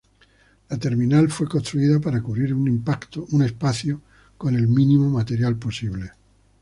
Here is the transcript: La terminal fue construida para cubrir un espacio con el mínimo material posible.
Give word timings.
La 0.71 0.77
terminal 0.79 1.29
fue 1.29 1.47
construida 1.47 1.99
para 1.99 2.23
cubrir 2.23 2.55
un 2.55 3.43
espacio 3.45 4.01
con 4.35 4.55
el 4.55 4.67
mínimo 4.67 5.07
material 5.11 5.57
posible. 5.57 6.13